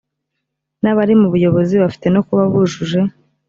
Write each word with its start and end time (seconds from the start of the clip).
n 0.81 0.85
abari 0.91 1.13
mu 1.21 1.27
buyobozi 1.33 1.73
bafite 1.83 2.07
no 2.11 2.21
kuba 2.27 2.43
bujuje 2.51 2.99